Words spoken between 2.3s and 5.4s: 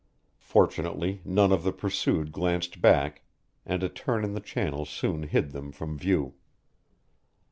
glanced back, and a turn in the channel soon